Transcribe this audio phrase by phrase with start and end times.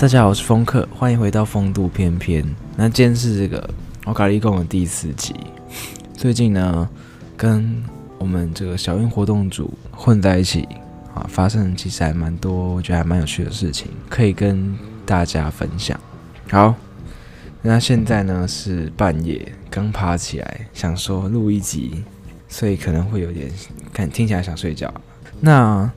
[0.00, 2.42] 大家好，我是风客，欢迎回到风度翩翩。
[2.74, 3.68] 那今天是这个
[4.06, 5.34] 我咖哩贡的第四集。
[6.14, 6.88] 最近呢，
[7.36, 7.84] 跟
[8.16, 10.66] 我们这个小运活动组混在一起
[11.14, 14.74] 啊，发生其实还蛮多，我觉得还蛮有趣的事情，可以跟
[15.04, 16.00] 大家分享。
[16.48, 16.74] 好，
[17.60, 22.02] 那现在呢是半夜，刚爬起来，想说录一集，
[22.48, 23.50] 所以可能会有点
[23.92, 24.90] 看听起来想睡觉。
[25.40, 25.92] 那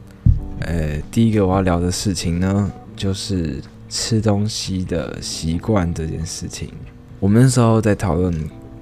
[0.60, 3.62] 呃，第一个我要聊的事情呢，就是。
[3.94, 6.68] 吃东西的习惯这件事情，
[7.20, 8.34] 我们那时候在讨论，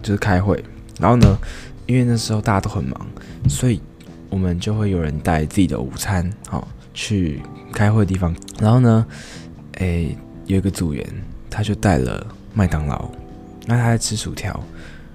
[0.01, 0.63] 就是开会，
[1.01, 1.37] 然后呢，
[1.85, 3.05] 因为那时候大家都很忙，
[3.49, 3.81] 所以
[4.29, 7.41] 我们就会有人带自己的午餐，好去
[7.73, 8.33] 开会的地方。
[8.57, 9.05] 然后呢，
[9.79, 10.15] 诶，
[10.45, 11.05] 有一个组员
[11.49, 13.11] 他就带了麦当劳，
[13.65, 14.57] 那他在吃薯条，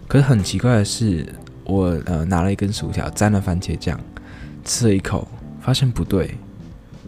[0.07, 1.27] 可是很奇怪的是，
[1.65, 3.99] 我呃拿了一根薯条沾了番茄酱，
[4.63, 5.27] 吃了一口，
[5.63, 6.37] 发现不对，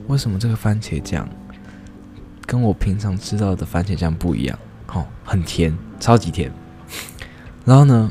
[0.07, 1.29] 为什么这个番茄酱？
[2.49, 6.51] 跟我平常吃到的番茄酱不一样，哦，很甜，超级甜。
[7.63, 8.11] 然后呢，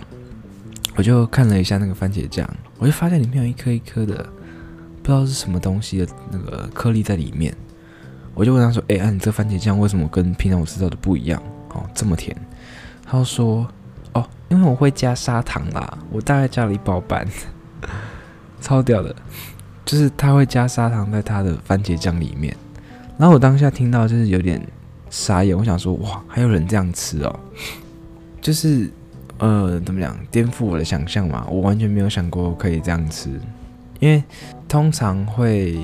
[0.95, 4.15] 我就看了一下那个番茄酱，我就发现里面有一颗一颗的，
[5.01, 7.51] 不知道是什么东西的那个颗粒在里面。
[8.35, 11.41] 我就问他说：“哎，啊，你这番茄酱为什么跟平常我吃到的不一样？
[11.69, 12.37] 哦，这么甜？”
[13.03, 13.67] 他说
[14.13, 17.27] ：“哦，因为我会加砂糖啦，我大概加了一包半，
[18.61, 19.15] 超屌的，
[19.83, 22.55] 就是他会加砂糖在他的番茄酱里面。”
[23.17, 24.61] 然后我当下听到就是有点
[25.09, 27.39] 傻眼，我想说哇，还有人这样吃哦，
[28.39, 28.89] 就是
[29.39, 33.29] 呃怎么讲，颠覆我的想象嘛，我完全没有想过可以这样吃，
[33.99, 34.23] 因为
[34.67, 35.79] 通常会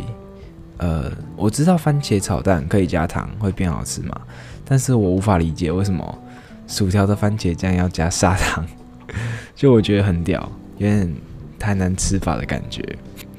[0.77, 4.21] 呃我知道番茄炒蛋可以加糖会变好吃嘛，
[4.63, 6.19] 但是我无法理解为什么
[6.67, 8.63] 薯条的番茄酱要加砂糖，
[9.55, 11.11] 就我觉得很屌，有点
[11.57, 12.83] 太难吃法的感觉，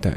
[0.00, 0.12] 对，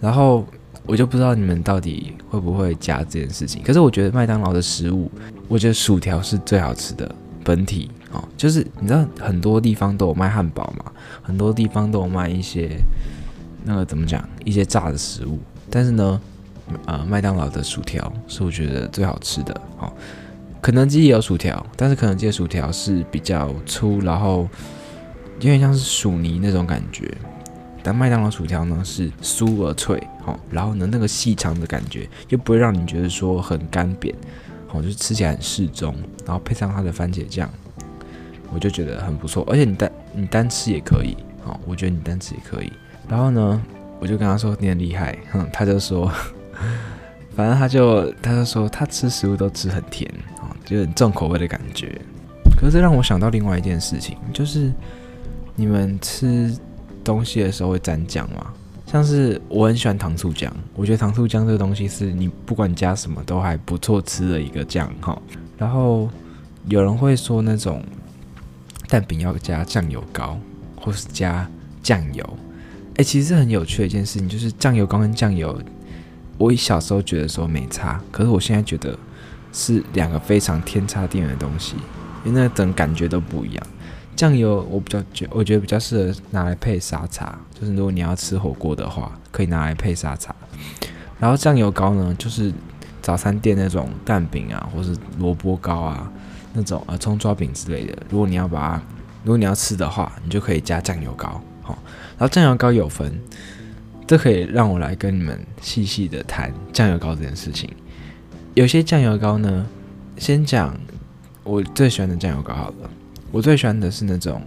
[0.00, 0.44] 然后。
[0.86, 3.62] 我就不知道你们到底会不会加这件事情。
[3.62, 5.10] 可是我觉得麦当劳的食物，
[5.48, 8.22] 我觉得薯条是最好吃的本体哦。
[8.36, 10.92] 就是你知道很多地方都有卖汉堡嘛，
[11.22, 12.76] 很多地方都有卖一些
[13.64, 15.38] 那个怎么讲，一些炸的食物。
[15.70, 16.20] 但是呢，
[16.84, 19.92] 呃，麦当劳的薯条是我觉得最好吃的哦。
[20.60, 24.48] 肯德基也有薯条，但是肯德基的薯条是比较粗，然后
[25.40, 27.10] 有点像是薯泥那种感觉。
[27.84, 34.14] 但麦当劳薯条呢是酥而脆，好，然后呢那个细长的感觉又不会让你觉得说很干瘪，
[34.66, 35.94] 好，就是吃起来很适中，
[36.24, 37.46] 然后配上它的番茄酱，
[38.54, 39.46] 我就觉得很不错。
[39.50, 42.72] 而且你单你单吃也可以，好，我觉得你单吃也可以。
[43.06, 43.62] 然后呢，
[44.00, 46.10] 我就跟他说你很厉害，哼，他就说，
[47.36, 52.00] 反正他就他就说他吃食物都吃很甜，啊，就很重口味的感觉。
[52.58, 54.72] 可是这让我想到另外一件事情，就是
[55.54, 56.56] 你们吃。
[57.04, 58.46] 东西的时候会沾酱吗？
[58.86, 65.20] 像是我很喜欢糖醋酱，我觉得糖醋酱这个东西是你不管加什么都还不错吃的一个酱哈。
[65.58, 66.08] 然后
[66.68, 67.82] 有人会说那种
[68.88, 70.38] 蛋饼要加酱油膏，
[70.76, 71.48] 或是加
[71.82, 72.38] 酱油。
[72.96, 75.60] 哎、其实很有趣的一件事情，就是酱油膏跟酱油，
[76.38, 78.96] 我小时候觉得说没差，可是我现在觉得
[79.52, 81.74] 是两个非常天差地远的东西，
[82.24, 83.66] 因为那种感觉都不一样。
[84.16, 90.34] 酱油我比较觉，我觉得比较适合拿来配沙茶，就是如果你要吃火锅的话，可以拿来配沙茶。
[91.18, 92.52] 然后酱油膏呢，就是
[93.00, 96.10] 早餐店那种蛋饼啊，或是萝卜糕啊，
[96.52, 97.96] 那种呃葱抓饼之类的。
[98.08, 98.82] 如果你要把它，
[99.24, 101.40] 如果你要吃的话，你就可以加酱油膏。
[101.62, 101.78] 好，
[102.18, 103.18] 然后酱油膏有分，
[104.06, 107.70] 这可以让我来跟你们细细的谈酱油膏这件事情。
[108.54, 109.66] 有些酱油膏呢，
[110.18, 110.76] 先讲
[111.42, 112.90] 我最喜欢的酱油膏好了。
[113.34, 114.40] 我最喜欢的是那种，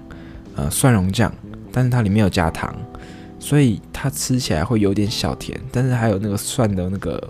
[0.56, 1.30] 呃，蒜蓉酱，
[1.74, 2.74] 但是它里面有加糖，
[3.38, 7.22] 所以它吃起来会有点小甜，但是还有那个蒜的那个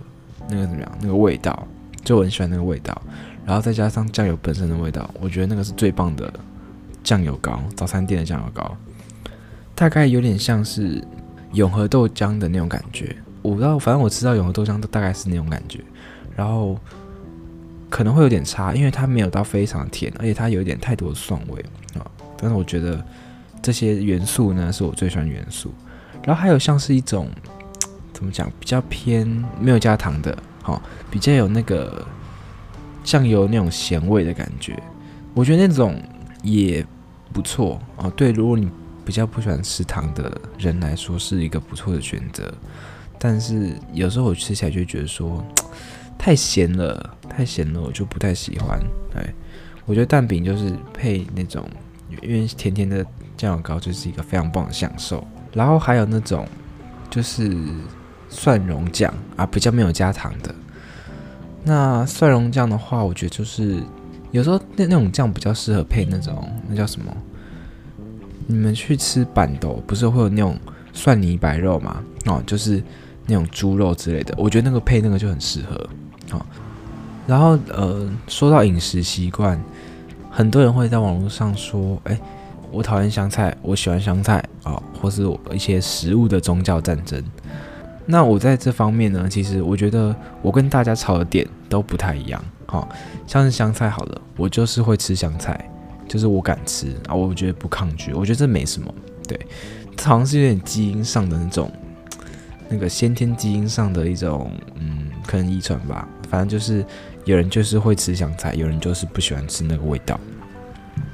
[0.48, 1.68] 那个怎么样，那个味道，
[2.04, 3.02] 就我很喜欢那个味道，
[3.44, 6.32] 然后再加上酱油本身的味道，我觉得那个是最棒的
[7.04, 8.78] 酱油膏，早餐店的酱油膏，
[9.74, 11.04] 大概有点像是
[11.54, 15.80] 永和豆浆的那种感觉，我不知道，反正我吃到永和豆浆都大概是那种感觉，
[16.36, 16.78] 然后。
[17.90, 21.64] 可能会有点差，因为它没有到非常甜，而且它有一点太多的蒜味
[21.98, 22.06] 啊。
[22.38, 23.04] 但是我觉得
[23.62, 25.74] 这些元素呢，是我最喜欢的元素。
[26.24, 27.30] 然后还有像是一种
[28.14, 29.26] 怎么讲，比较偏
[29.60, 32.06] 没有加糖的，好，比较有那个
[33.04, 34.78] 酱油那种咸味的感觉。
[35.34, 36.02] 我觉得那种
[36.44, 36.86] 也
[37.32, 38.12] 不错啊。
[38.16, 38.70] 对，如果你
[39.06, 42.54] 比较不喜欢吃糖的人来说，是一个不错的选择。
[43.18, 45.42] 但是有时候我吃起来就觉得说。
[46.18, 48.80] 太咸了，太咸了，我就不太喜欢。
[49.14, 49.34] 对，
[49.86, 51.66] 我觉得蛋饼就是配那种，
[52.22, 53.06] 因为甜甜的
[53.36, 55.26] 酱油膏就是一个非常棒的享受。
[55.54, 56.48] 然后还有那种
[57.10, 57.56] 就是
[58.30, 60.54] 蒜蓉酱啊，比较没有加糖的
[61.64, 63.82] 那蒜蓉酱的话，我觉得就是
[64.32, 67.16] 有时候那那种酱比较适合配那种那叫什么？
[68.46, 70.58] 你们去吃板豆，不是会有那种
[70.94, 72.04] 蒜泥白肉吗？
[72.26, 72.82] 哦，就是
[73.26, 75.90] 那种猪肉之类的，我觉得那个配那个就很适合。
[76.30, 76.46] 好，
[77.26, 79.62] 然后呃，说到饮食习惯，
[80.30, 82.20] 很多人会在网络上说，哎，
[82.72, 87.24] 我讨厌香菜，我喜欢香菜啊，哦，或是一些食物的宗教战争。
[88.06, 92.44] 那我在这方面呢，其实我觉得我跟大家吵的点都不太一样。
[92.66, 92.88] 好，哦，
[93.26, 95.70] 像是香菜好了，我就是会吃香菜。
[96.10, 98.94] 就是我敢吃啊，我觉得不抗拒，我觉得这没什么。
[99.28, 99.38] 对，
[100.02, 101.70] 好像是有点基因上的那种，
[102.70, 106.08] 那个先天基因上的一种，嗯，可能遗传吧。
[106.28, 106.84] 反正就是
[107.26, 110.20] 有人就是会吃香菜，有人就是不喜欢吃那个味道。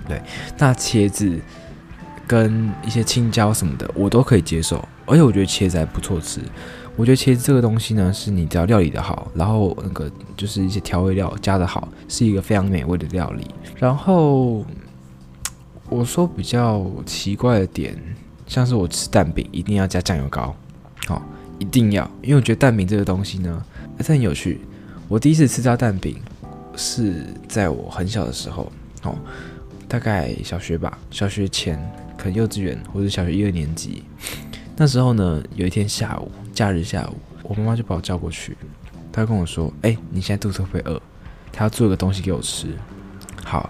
[0.07, 0.21] 对，
[0.57, 1.37] 那茄子
[2.25, 6.39] 跟一些青椒什么的，我都可以接受，而且我觉得茄子还不错吃。
[6.95, 13.47] 我觉得茄子这个东西呢，是你只要料理的好，然后那个就是一些调味料加的好，是一个非常美味的料理。
[13.79, 14.63] 然后。
[15.89, 17.95] 我说比较奇怪的点，
[18.47, 20.55] 像是我吃蛋饼一定要加酱油膏，
[21.05, 21.21] 好、哦，
[21.59, 23.63] 一定要，因为我觉得蛋饼这个东西呢，
[23.97, 24.61] 还是很有趣。
[25.07, 26.17] 我第一次吃到蛋饼
[26.75, 28.71] 是在我很小的时候，
[29.03, 29.15] 哦，
[29.87, 31.77] 大概小学吧，小学前
[32.17, 34.03] 可能幼稚园或者小学一二年级，
[34.75, 38.57] 那时候呢，有一天下午，假日下午，我妈妈就把我叫过去，
[39.11, 41.01] 她跟我说：“哎，你现在肚子会不会饿？
[41.51, 42.67] 她要做个东西给我吃。”
[43.43, 43.69] 好。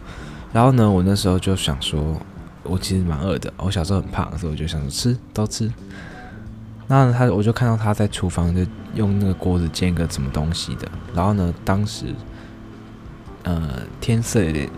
[0.54, 2.16] 然后呢，我那时候就想说，
[2.62, 3.52] 我其实蛮饿的。
[3.58, 5.68] 我小时候很胖，所以我就想说吃都吃。
[6.88, 8.66] 那他，我就看到他在厨房就
[8.96, 10.88] 用那个锅子煎个什么东西的。
[11.14, 12.08] 然后呢，当时
[13.44, 14.70] 呃天色有点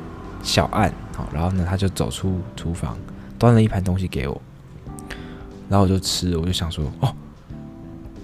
[0.43, 2.97] 小暗，好，然后呢他就走出厨房，
[3.37, 4.41] 端了一盘东西给我。
[5.69, 7.13] 然后我就吃，我就想说，哦，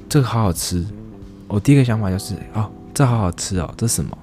[0.07, 0.85] 这个好好吃。
[1.47, 4.17] 我第一个想法就是，哦，这好好吃哦，这什么？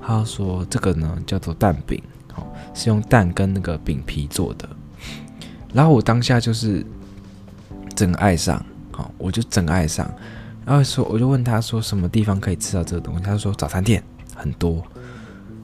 [0.00, 2.02] 他说这个呢叫做蛋饼。
[2.74, 4.68] 是用蛋跟那个饼皮做的，
[5.72, 6.84] 然后我当下就是
[7.94, 8.62] 整个爱上，
[8.96, 10.10] 好，我就真爱上，
[10.64, 14.02] 然后说我就问他说什么地方可以吃到这个东西，他说早餐店
[14.34, 14.82] 很多，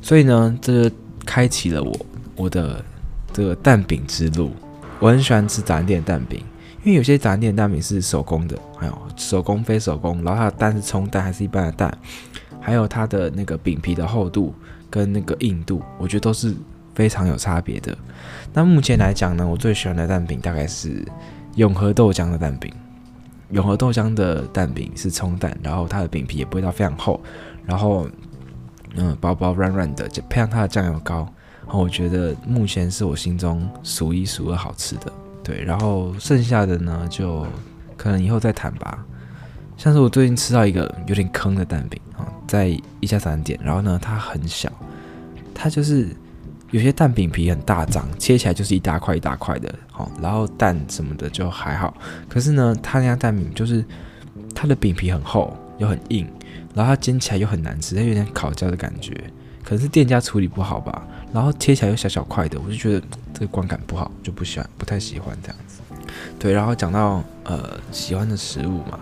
[0.02, 0.94] 所以呢，这就
[1.24, 2.06] 开启了我
[2.36, 2.84] 我的
[3.32, 4.52] 这个蛋饼之路。
[5.00, 6.44] 我很喜欢吃早餐店的蛋饼，
[6.84, 11.98] 因为有些早餐店的蛋饼是手工的，还有手工非手工，然后它的蛋是葱蛋还是一般的蛋，
[12.60, 14.54] 还有它的那个饼皮的厚度
[14.90, 16.54] 跟那个硬度，我觉得都是。
[16.94, 17.96] 非常有差别的。
[18.52, 21.02] 那目前来讲呢，我最喜欢的蛋饼大概是
[21.54, 22.70] 永和豆浆的蛋饼。
[23.52, 27.20] 永和豆浆的蛋饼是葱蛋，然后它的饼皮也不会到非常厚，
[27.64, 28.08] 然后
[28.96, 31.18] 嗯薄薄软软的，就配上它的酱油膏，
[31.64, 35.12] 然后我觉得目前是我心中数一数二好吃的。
[35.44, 37.46] 对，然后剩下的呢，就
[37.96, 39.04] 可能以后再谈吧。
[39.76, 42.68] 像是我最近吃到一个有点坑的蛋饼啊，在
[43.00, 44.72] 一家早餐店，然后呢它很小，
[45.54, 46.08] 它就是。
[46.72, 51.94] 有些蛋饼皮很大张，切起来就是一大块一大块的，好，然后蛋什么的就还好。
[52.28, 53.84] 可是呢，他那家蛋饼就是
[54.54, 56.26] 它的饼皮很厚又很硬，
[56.74, 59.12] 然后它煎起来又很难吃，它有点烤焦的感觉。
[59.62, 65.80] 可能是店家处理不好吧，然后切起来又小小块的，我就觉得这个观感不好，就不喜欢，不太喜欢这样子。
[66.38, 68.98] 对，然后讲到呃喜欢的食物嘛，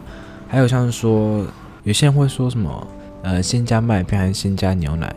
[0.48, 1.46] 还有像是说
[1.84, 2.86] 有些人会说什么
[3.22, 5.14] 呃先加麦片还是先加牛奶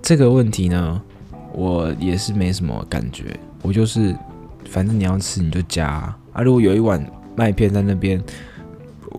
[0.00, 1.02] 这个问题呢？
[1.52, 4.14] 我也是没什么感觉，我就是
[4.66, 6.42] 反正你要吃你就加啊。
[6.42, 8.22] 如果有一碗麦片在那边，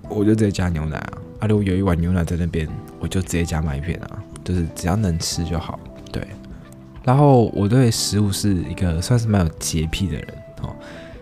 [0.10, 1.14] 我就直接加牛奶啊。
[1.40, 2.68] 啊，如果有一碗牛奶在那边，
[3.00, 4.24] 我就直接加麦片啊。
[4.44, 5.80] 就是只要能吃就好，
[6.12, 6.26] 对。
[7.04, 10.28] 然后我对食物是一个算是蛮有洁癖的人
[10.62, 10.76] 哦，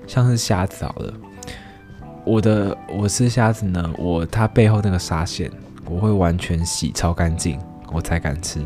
[0.06, 1.14] 像是虾子好了，
[2.26, 5.50] 我的我吃虾子呢，我它背后那个沙线，
[5.86, 7.60] 我会完全洗超干净，
[7.92, 8.64] 我才敢吃。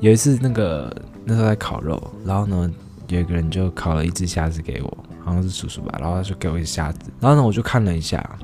[0.00, 0.94] 有一次那个。
[1.24, 2.70] 那时候在烤肉，然后呢，
[3.08, 8.38] 有一个人就烤了一只虾子给我，好像是叔叔吧，然后他就给我一只虾子，然后呢，我就看了一下，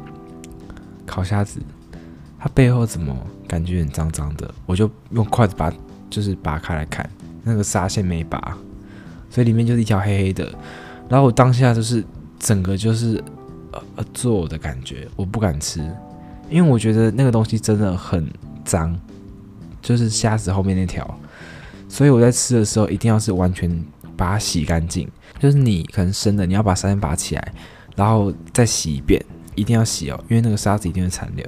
[1.04, 1.60] 烤虾子，
[2.38, 3.14] 它背后怎么
[3.46, 4.50] 感觉很脏脏的？
[4.64, 5.70] 我就用筷子把
[6.08, 7.08] 就是拔开来看，
[7.42, 8.56] 那个纱线没拔，
[9.28, 10.50] 所以里面就是一条黑黑的。
[11.08, 12.02] 然后我当下就是
[12.38, 13.22] 整个就是
[13.72, 15.80] 呃呃做的感觉，我不敢吃，
[16.49, 18.26] 因为我觉得那个东西真的很
[18.64, 18.99] 脏，
[19.82, 21.18] 就是虾子后面那条。
[21.90, 23.68] 所以我在吃的时候一定要是完全
[24.16, 25.09] 把它洗干净，
[25.40, 27.52] 就是你可能生的，你要把沙线拔起来，
[27.97, 29.20] 然后再洗一遍，
[29.56, 31.44] 一定要洗哦，因为那个沙子一定会残留，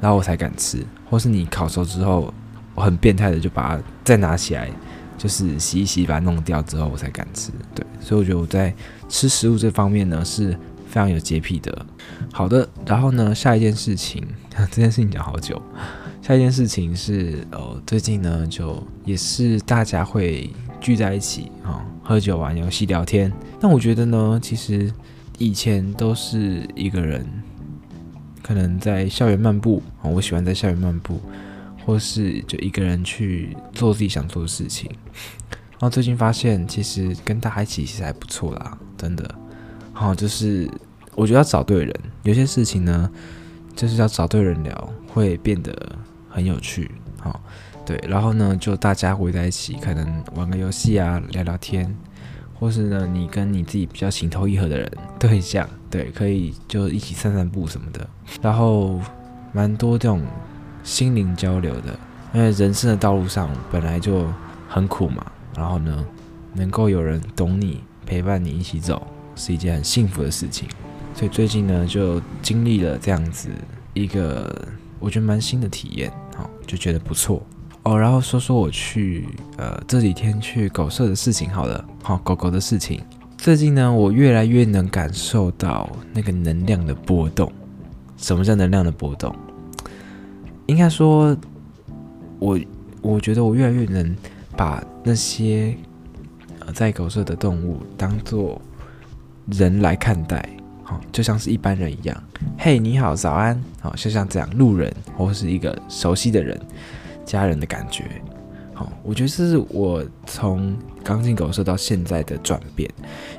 [0.00, 0.84] 然后我才敢吃。
[1.08, 2.34] 或是你烤熟之后，
[2.74, 4.68] 我很变态的就把它再拿起来，
[5.16, 7.52] 就是洗一洗，把它弄掉之后我才敢吃。
[7.72, 8.74] 对，所以我觉得我在
[9.08, 10.50] 吃食物这方面呢是
[10.88, 11.86] 非常有洁癖的。
[12.32, 15.62] 好的，然后呢，下一件事情， 这件事情讲好久。
[16.26, 23.32] 下一件事情是，呃，最近呢，就也是大家会聚在一起啊、喝酒、玩游戏、聊天。
[23.60, 24.92] 但我觉得呢，其实
[25.38, 27.24] 以前都是一个人，
[28.42, 31.20] 可能在校园漫步啊、我喜欢在校园漫步，
[31.84, 34.90] 或是就一个人去做自己想做的事情。
[35.78, 39.32] 然后最近发现，其实跟大家一起其实还不错啦，真的。
[39.92, 40.68] 好、哦，就是
[41.14, 43.08] 我觉得要找对人，有些事情呢，
[43.76, 45.96] 就是要找对人聊，会变得。
[46.36, 47.40] 很有趣，好、
[47.86, 51.96] 对，然后呢，就大家围在一起，可能玩个游戏啊，聊聊天，
[52.52, 58.06] 或是呢，你跟你自己比较情投意合的人对象，对，可以就一起散散步什么的，
[58.42, 59.00] 然后
[59.54, 60.20] 蛮多这种
[60.84, 61.98] 心灵交流的，
[62.34, 64.26] 因为人生的道路上本来就
[64.68, 65.24] 很苦嘛，
[65.56, 66.04] 然后呢，
[66.52, 70.68] 能够有人懂你，陪伴你一起走，是一件很幸福的事情，
[71.14, 73.48] 所以最近呢，就经历了这样子
[73.94, 74.68] 一个。
[74.98, 77.42] 我觉得蛮新的体验，好，就觉得不错
[77.82, 77.98] 哦。
[77.98, 79.26] 然后说说我去
[79.56, 83.00] 呃这几天去狗舍的事情好了，好，狗狗的事情。
[83.38, 87.52] 最近呢，我越来越能感受到那个能量的波动。
[88.16, 89.34] 什么叫能量的波动？
[90.66, 91.36] 应该说，
[92.38, 92.58] 我
[93.02, 94.16] 我觉得我越来越能
[94.56, 95.76] 把那些
[96.60, 98.60] 呃在狗舍的动物当做
[99.50, 100.48] 人来看待。
[100.88, 102.16] 好，就像是一般人一样，
[102.56, 106.56] 嘿，你好，早安，好，就像这样，路人或是一个熟悉的人、
[107.24, 108.04] 家人的感觉。
[108.72, 112.88] 好，我觉得这是我从刚进狗舍到现在的转变。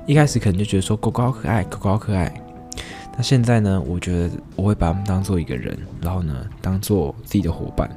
[0.05, 2.29] 一开始可能就觉得说狗狗好可爱，狗狗好可爱。
[3.15, 7.89] 那现在呢，我觉得我会把他们当做一个人，然后呢，当做自己的伙伴，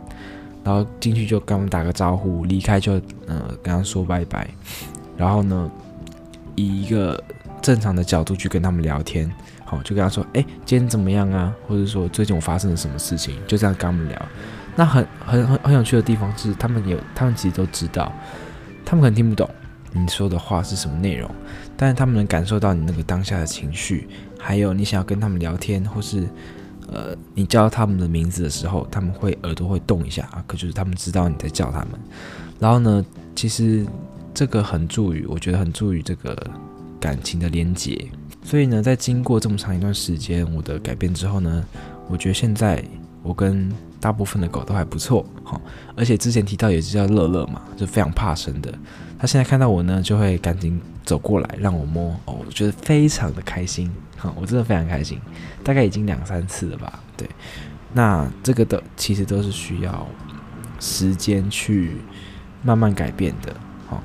[0.62, 2.92] 然后进去就跟他们打个招呼，离开就
[3.26, 4.48] 呃跟他说拜拜，
[5.16, 5.68] 然后呢，
[6.54, 7.20] 以一个。
[7.62, 9.30] 正常的角度去跟他们聊天，
[9.64, 11.54] 好，就跟他说，哎，今天怎么样啊？
[11.66, 14.26] 或者说最近我发生了什么事情，就这样跟他们聊。
[14.76, 18.12] 那很很很很有趣的地方是，他们有，他们其实都知道，
[18.84, 19.48] 他们可能听不懂
[19.92, 21.30] 你说的话是什么内容，
[21.76, 26.26] 但是他们能感受到你那个当下的情绪，还有你想要跟他们聊天，或是
[26.88, 31.90] 呃，你叫他们的名字的时候，他们会耳朵会动一下啊，可就是他们知道你在叫他们。
[32.58, 33.84] 然后呢，其实
[34.32, 36.36] 这个很助于，我觉得很助于这个。
[37.00, 38.06] 感情的连结，
[38.44, 41.64] 所以呢，在经过这么长一段时间我的改变之后呢，
[42.08, 42.84] 我觉得现在
[43.22, 45.60] 我跟大部分的狗都还不错，好，
[45.96, 48.72] 而且之前提到也是叫乐乐嘛，就非常怕生的，
[49.18, 55.18] 他现在看到我呢，就会赶紧走过来让我摸，哦，我觉得非常的开心，好，我真的非常开心，
[55.64, 57.28] 大概已经两三次了吧，对，
[57.92, 60.06] 那这个的其实都是需要
[60.78, 61.96] 时间去
[62.62, 63.54] 慢慢改变的，
[63.86, 64.02] 好，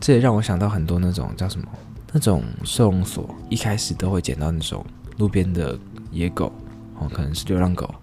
[0.00, 1.66] 这也让我想到很多那种叫什么？
[2.12, 4.84] 那种收容所一开始都会捡到那种
[5.18, 5.78] 路边的
[6.10, 6.52] 野狗，
[6.98, 7.94] 哦，可能是流浪狗，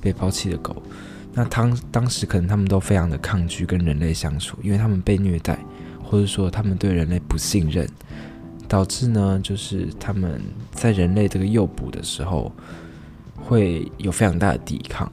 [0.00, 0.82] 被抛弃的狗。
[1.34, 5.58] 那当当时可能他们都非常的抗拒跟人类相处，因为他们被虐待，
[6.02, 7.86] 或者说他们对人类不信任，
[8.66, 10.40] 导致呢，就是他们
[10.72, 12.50] 在人类这个诱捕的时候
[13.36, 15.10] 会有非常大的抵抗。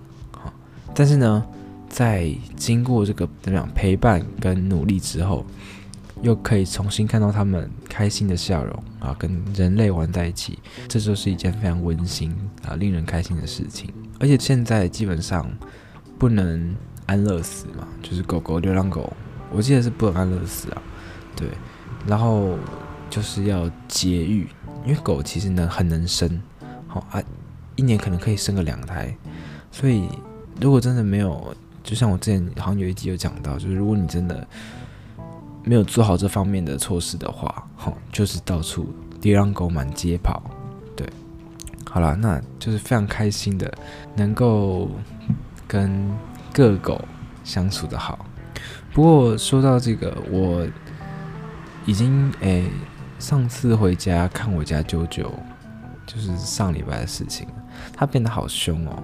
[0.95, 1.45] 但是呢，
[1.89, 5.45] 在经过这个怎么样陪伴跟努力之后。
[6.21, 10.57] 又可以重新看到他们开心的笑容啊，跟人类玩在一起，
[10.87, 12.35] 这就是一件非常温馨
[12.67, 13.93] 啊、令人开心的事情。
[14.19, 15.49] 而且现在基本上
[16.17, 19.13] 不能安乐死嘛，就是狗狗、流浪狗，
[19.51, 20.81] 我记得是不能安乐死啊。
[21.35, 21.47] 对，
[22.07, 22.57] 然后
[23.09, 24.47] 就是要节育，
[24.85, 26.41] 因为狗其实能很能生，
[26.87, 27.21] 好啊，
[27.75, 29.15] 一年可能可以生个两胎。
[29.71, 30.09] 所以
[30.59, 34.47] 如果真的没有，就像我之前好像有一集有讲到，就是如果你真的。
[35.67, 38.87] 没有做好这方面的措施的话，吼，就是到处
[39.21, 40.41] 流浪狗满街跑，
[40.95, 41.05] 对，
[41.83, 43.69] 好了，那就是非常开心的，
[44.15, 44.89] 能够
[45.67, 46.09] 跟
[46.53, 47.03] 各狗
[47.43, 48.25] 相处的好。
[48.93, 50.65] 不过说到这个，我
[51.85, 52.71] 已经诶，
[53.19, 55.25] 上次回家看我家啾啾，
[56.05, 57.45] 就是上礼拜的事情，
[57.91, 59.03] 他变得好凶哦，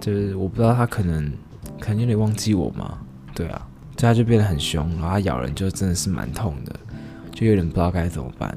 [0.00, 1.30] 就是我不知道他可能
[1.78, 2.96] 可能有点忘记我嘛，
[3.34, 3.68] 对啊。
[3.96, 6.76] 这它就变得很凶，然后它咬人就真的是蛮痛的，
[7.32, 8.56] 就有点不知道该怎么办。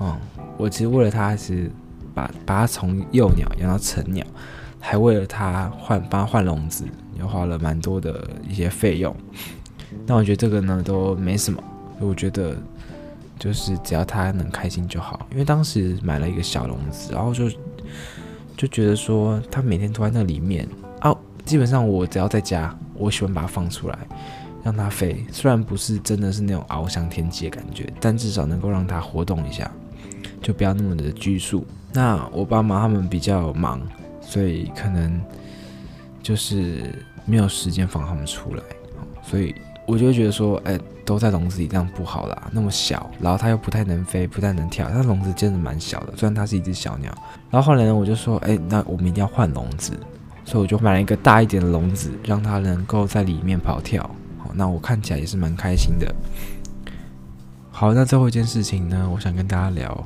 [0.00, 0.16] 嗯，
[0.56, 1.70] 我其实为了它，是
[2.14, 4.24] 把把它从幼鸟养到成鸟，
[4.78, 6.84] 还为了它换帮它换笼子，
[7.18, 9.14] 又花了蛮多的一些费用。
[10.06, 11.62] 但我觉得这个呢都没什么，
[11.98, 12.56] 我觉得
[13.38, 15.26] 就是只要它能开心就好。
[15.32, 17.50] 因为当时买了一个小笼子，然后就
[18.56, 20.68] 就觉得说它每天都在那里面
[21.00, 21.12] 啊，
[21.44, 23.98] 基本上我只要在家，我喜欢把它放出来。
[24.62, 29.70] 让它飞，虽然不是真的是那种翱翔天际的感觉，但至少能够让它活动一下，
[30.42, 31.64] 就不要那么的拘束。
[31.92, 33.80] 那我爸妈他们比较忙，
[34.20, 35.20] 所以可能
[36.22, 38.62] 就是没有时间放他们出来，
[39.22, 39.54] 所以
[39.86, 47.10] 我就会觉得说，哎，都在笼子里这样不好啦，那么小，然后它又不太能飞，不太能跳，它笼子真的蛮小的，虽然它是一只小鸟。
[47.50, 49.92] 然后后来呢，我就说，哎，那我们一定要换笼子，
[50.44, 54.08] 所以我就买了一个大一点的笼子，让它能够在里面跑跳。
[54.58, 56.12] 那我看起来也是蛮开心的。
[57.70, 60.04] 好，那最后一件事情呢，我想跟大家聊，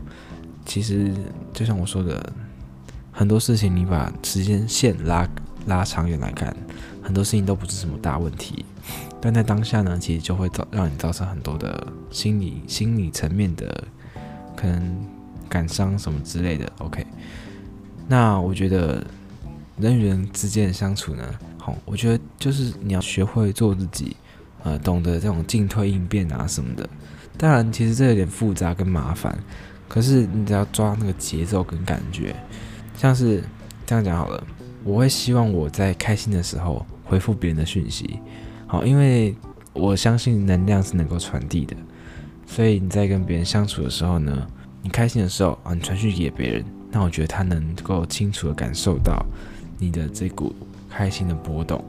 [0.67, 1.11] 其实
[1.55, 2.33] 就像我说的，
[3.11, 5.27] 很多事情你把时间线拉
[5.65, 6.55] 拉长远来看，
[7.03, 8.67] 很多事情都不是什么大问题，
[9.23, 13.85] 但在当下呢，其实就会造让你造成很多的心理心理层面的
[14.55, 15.07] 可能
[15.49, 16.71] 感伤什么之类的。
[16.77, 17.07] OK，
[18.07, 19.03] 那我觉得
[19.79, 21.25] 人与人之间的相处呢，
[21.57, 24.15] 好，我觉得就是你要学会做自己，
[24.63, 26.89] 呃，懂得这种进退应变啊什么的。
[27.37, 29.37] 当然，其实这有点复杂跟麻烦，
[29.89, 32.35] 可是你只要抓那个节奏跟感觉，
[32.97, 33.43] 像是
[33.87, 34.43] 这样讲好了。
[34.85, 38.19] 我会希望我在开心的时候回复别人的讯息，
[38.67, 39.35] 好，因为
[39.73, 41.77] 我相信能量是能够传递的，
[42.47, 44.47] 所以你在跟别人相处的时候呢，
[44.83, 49.25] 你开心的时候啊，你传讯给别人，那我觉得他能够清楚地感受到
[49.79, 50.55] 你的这股
[50.91, 51.83] 开心的波动。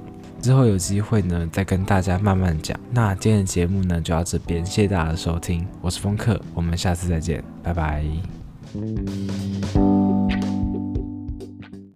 [0.43, 2.77] 之后有机会呢，再跟大家慢慢讲。
[2.91, 8.03] 那今天的节目呢，就到这边，谢谢大家的收听，我是风客，我们下次再见，拜拜。